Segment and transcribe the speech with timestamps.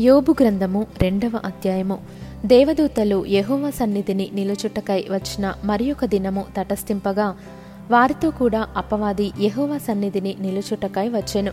[0.00, 1.98] యోబు గ్రంథము రెండవ అధ్యాయము.
[2.46, 7.36] దేవదూతలు యహోవ సన్నిధిని నిలుచుటకై వచ్చిన మరి ఒక దినము తటస్థింపగా
[7.90, 11.52] వారితో కూడా అపవాది యహోవ సన్నిధిని నిలుచుటకై వచ్చెను.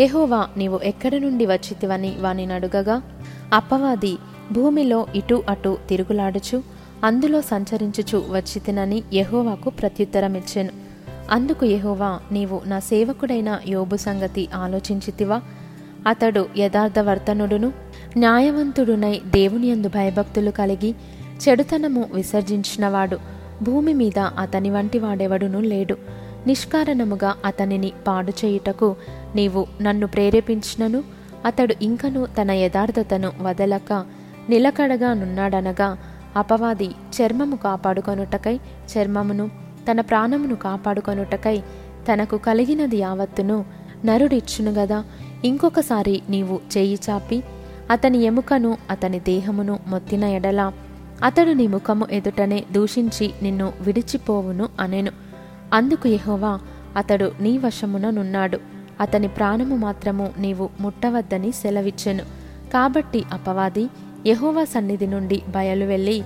[0.00, 3.02] యహోవా నీవు ఎక్కడి నుండి వచ్చితివని వాని అడుగగా
[3.52, 4.18] అపవాది
[4.52, 6.62] భూమిలో ఇటు అటు తిరుగులాడుచు
[7.04, 10.70] అందులో సంచరించుచు వచ్చితినని యహోవాకు ప్రత్యుత్తరమిచ్చెను.
[11.30, 15.42] అందుకు యహోవా నీవు నా సేవకుడైన యోబు సంగతి ఆలోచించితివా?
[16.08, 17.68] అతడు యథార్థవర్తనుడును
[18.16, 20.90] న్యాయవంతుడునై దేవుని యందు భయభక్తులు కలిగి
[21.42, 23.16] చెడుతనము విసర్జించినవాడు
[23.62, 25.96] భూమి మీద అతని వంటి వాడెవడునూ లేడు.
[26.46, 28.88] నిష్కారణముగా అతనిని పాడు చేయుటకు
[29.34, 31.00] నీవు నన్ను ప్రేరేపించినను
[31.44, 33.92] అతడు ఇంకను తన యథార్థతను వదలక
[34.48, 35.88] నిలకడగా నున్నాడనగా
[36.36, 38.54] అపవాది చర్మము కాపాడుకొనుటకై
[38.92, 39.46] చర్మమును
[39.90, 41.56] తన ప్రాణమును కాపాడుకొనుటకై
[42.08, 43.58] తనకు కలిగినది యావత్తును
[44.04, 44.98] నరుడిచ్చును గదా
[45.44, 47.42] ఇంకొకసారి నీవు చేయి చాపి
[47.90, 50.72] అతని ఎముకను అతని దేహమును మొత్తిన ఎడల
[51.24, 55.10] అతడు నీ ముఖము ఎదుటనే దూషించి నిన్ను విడిచిపోవును అనెను.
[55.72, 56.60] అందుకు యహోవా
[56.96, 58.58] అతడు నీ వశమున నున్నాడు.
[59.00, 62.24] అతని ప్రాణము మాత్రము నీవు ముట్టవద్దని సెలవిచ్చెను.
[62.72, 63.88] కాబట్టి అపవాది
[64.26, 66.22] యహోవా సన్నిధి నుండి బయలు వెళ్ళి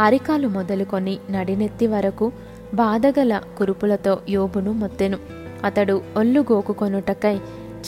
[0.00, 2.32] అరికాలు మొదలుకొని నడినెత్తి వరకు
[2.74, 5.18] బాధగల కురుపులతో యోబును మొత్తెను.
[5.64, 7.40] అతడు ఒళ్ళు గోకుకొనుటకై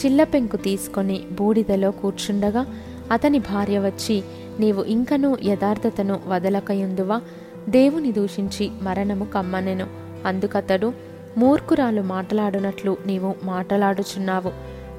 [0.05, 2.65] చిల్లపెంకు తీసుకొని బూడిదలో కూర్చుండగా
[3.11, 4.23] అతని భార్య వచ్చి
[4.59, 7.21] నీవు ఇంకనూ యథార్థతను వదలకయుందువా?
[7.69, 9.87] దేవుని దూషించి మరణము కమ్మనెను.
[10.25, 10.93] అందుకతడు
[11.37, 14.51] మూర్ఖురాలు మాటలాడునట్లు నీవు మాటలాడుచున్నావు.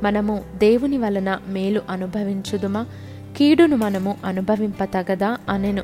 [0.02, 2.86] మనము దేవుని వలన మేలు అనుభవించుదుమా?
[3.36, 5.82] కీడును మనము అనుభవింపతగదా అనెను.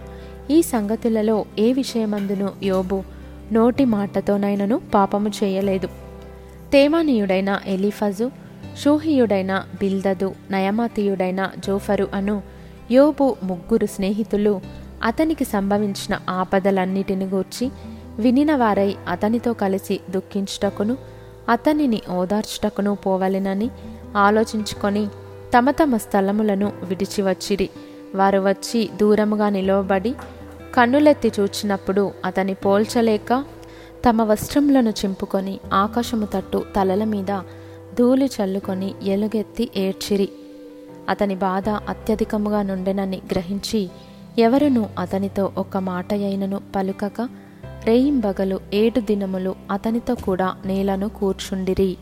[0.51, 3.03] ఈ సంగతులలో ఏ విషయమందును యోబు
[3.53, 5.87] నోటి మాటతోనైనను పాపము చేయలేదు.
[6.73, 8.31] తేమానీయుడైన ఎలిఫజు
[8.81, 12.37] షూహియుడైన బిల్దదు నయమాతీయుడైన జోఫరు అను
[12.91, 14.55] యోబు ముగ్గురు స్నేహితులు
[15.05, 17.67] అతనికి సంభవించిన ఆపదలన్నిటిని గూర్చి
[18.19, 20.95] వినిన వారై అతనితో కలిసి దుఃఖించుటకును
[21.49, 23.69] అతనిని ఓదార్చుటకును పోవలెనని
[24.19, 25.05] ఆలోచించుకొని
[25.55, 27.69] తమ తమ స్థలములను విడిచి వచ్చిరి
[28.15, 30.13] వారు వచ్చి దూరముగా నిలవబడి
[30.77, 33.33] కన్నులెత్తి చూచినప్పుడు అతని పోల్చలేక
[34.05, 37.33] తమ వస్త్రములను చింపుకొని ఆకాశము తట్టు తలల మీద
[37.99, 40.29] ధూళి చల్లుకొని ఎలుగెత్తి ఏడ్చిరి.
[41.09, 43.91] అతని బాధ అత్యధికముగా నుండెనని గ్రహించి
[44.39, 47.29] ఎవరును అతనితో ఒక మాట అయినను పలుకక
[47.85, 51.97] రేయింబగలు ఏడు దినములు అతనితో కూడా నేలను కూర్చుండిరి.